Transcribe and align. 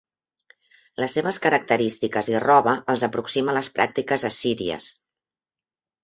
Les 1.01 1.15
seves 1.17 1.37
característiques 1.43 2.29
i 2.31 2.39
roba 2.43 2.73
els 2.93 3.03
aproxima 3.09 3.53
a 3.53 3.55
les 3.57 3.69
pràctiques 3.75 4.25
assíries. 4.31 4.89